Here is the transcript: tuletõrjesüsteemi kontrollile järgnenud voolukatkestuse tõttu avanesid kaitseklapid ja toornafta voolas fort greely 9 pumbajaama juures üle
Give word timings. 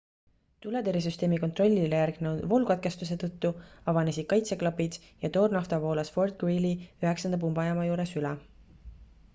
tuletõrjesüsteemi 0.65 1.37
kontrollile 1.41 1.99
järgnenud 1.99 2.47
voolukatkestuse 2.53 3.17
tõttu 3.25 3.51
avanesid 3.93 4.29
kaitseklapid 4.33 4.97
ja 5.27 5.33
toornafta 5.37 5.81
voolas 5.85 6.13
fort 6.17 6.41
greely 6.45 6.75
9 7.13 7.41
pumbajaama 7.45 7.89
juures 7.93 8.19
üle 8.23 8.35